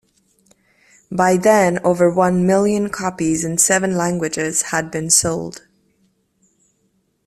[1.11, 5.67] By then over one million copies in seven languages had been sold.